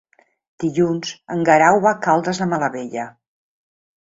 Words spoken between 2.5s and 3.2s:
Malavella.